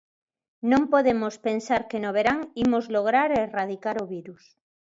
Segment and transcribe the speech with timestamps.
[0.71, 4.43] Non podemos pensar que no verán imos lograr erradicar o virus.